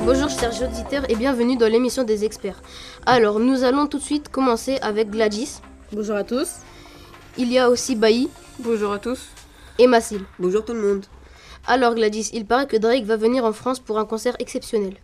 [0.00, 2.60] Bonjour chers auditeurs et bienvenue dans l'émission des experts.
[3.06, 5.60] Alors nous allons tout de suite commencer avec Gladys.
[5.92, 6.56] Bonjour à tous.
[7.38, 8.28] Il y a aussi Bailly
[8.58, 9.28] Bonjour à tous.
[9.78, 10.22] et Massil.
[10.38, 11.06] Bonjour tout le monde.
[11.66, 14.94] Alors Gladys, il paraît que Drake va venir en France pour un concert exceptionnel.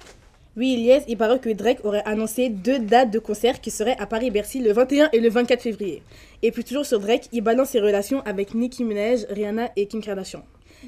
[0.58, 4.06] Oui, Ilyes, il paraît que Drake aurait annoncé deux dates de concert qui seraient à
[4.06, 6.02] Paris-Bercy le 21 et le 24 février.
[6.42, 10.02] Et puis toujours sur Drake, il balance ses relations avec Nicki Minaj, Rihanna et Kim
[10.02, 10.44] Kardashian.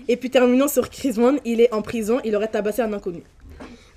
[0.08, 3.22] Et puis terminons sur Chris Brown, il est en prison, il aurait tabassé un inconnu.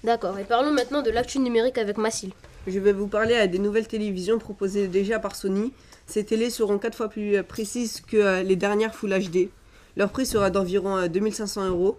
[0.04, 2.30] D'accord, et parlons maintenant de l'actu numérique avec Massil.
[2.68, 5.74] Je vais vous parler à des nouvelles télévisions proposées déjà par Sony.
[6.06, 9.50] Ces télés seront 4 fois plus euh, précises que euh, les dernières Full HD.
[9.98, 11.98] Leur prix sera d'environ euh, 2500 euros.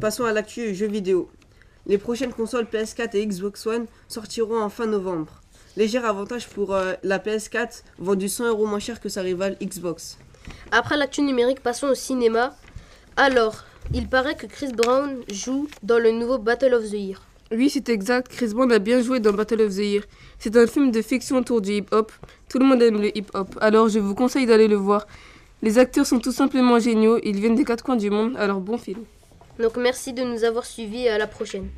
[0.00, 1.30] Passons à l'actu jeux vidéo.
[1.86, 5.40] Les prochaines consoles PS4 et Xbox One sortiront en fin novembre.
[5.76, 10.18] Léger avantage pour euh, la PS4, vendue 100 euros moins cher que sa rivale Xbox.
[10.70, 12.54] Après l'actu numérique, passons au cinéma.
[13.16, 17.22] Alors, il paraît que Chris Brown joue dans le nouveau Battle of the Year.
[17.50, 18.28] Oui, c'est exact.
[18.28, 20.02] Chris Brown a bien joué dans Battle of the Year.
[20.38, 22.12] C'est un film de fiction autour du hip-hop.
[22.48, 25.06] Tout le monde aime le hip-hop, alors je vous conseille d'aller le voir.
[25.62, 27.18] Les acteurs sont tout simplement géniaux.
[27.22, 29.04] Ils viennent des quatre coins du monde, alors bon film.
[29.58, 31.68] Donc merci de nous avoir suivis et à la prochaine.